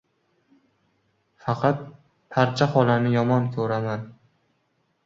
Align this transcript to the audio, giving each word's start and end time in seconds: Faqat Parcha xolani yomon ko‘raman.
Faqat 1.47 1.85
Parcha 2.35 2.71
xolani 2.73 3.13
yomon 3.19 3.49
ko‘raman. 3.59 4.13